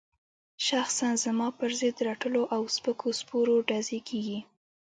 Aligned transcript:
شخصاً 0.67 1.09
زما 1.23 1.47
پر 1.59 1.69
ضد 1.79 1.97
رټلو 2.07 2.43
او 2.55 2.61
سپکو 2.75 3.09
سپور 3.19 3.47
ډزې 3.69 3.99
کېږي. 4.09 4.39